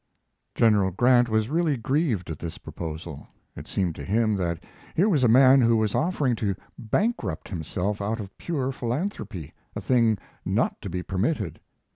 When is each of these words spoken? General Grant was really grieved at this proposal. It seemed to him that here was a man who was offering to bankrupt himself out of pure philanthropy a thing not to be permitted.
General 0.55 0.89
Grant 0.89 1.29
was 1.29 1.47
really 1.47 1.77
grieved 1.77 2.31
at 2.31 2.39
this 2.39 2.57
proposal. 2.57 3.27
It 3.55 3.67
seemed 3.67 3.93
to 3.97 4.03
him 4.03 4.35
that 4.37 4.63
here 4.95 5.07
was 5.07 5.23
a 5.23 5.27
man 5.27 5.61
who 5.61 5.77
was 5.77 5.93
offering 5.93 6.35
to 6.37 6.55
bankrupt 6.75 7.49
himself 7.49 8.01
out 8.01 8.19
of 8.19 8.35
pure 8.39 8.71
philanthropy 8.71 9.53
a 9.75 9.79
thing 9.79 10.17
not 10.43 10.81
to 10.81 10.89
be 10.89 11.03
permitted. 11.03 11.59